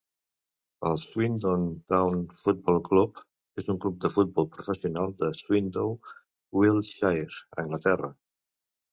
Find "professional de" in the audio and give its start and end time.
4.55-5.29